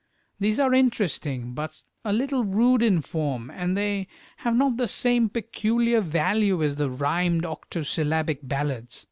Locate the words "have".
4.37-4.55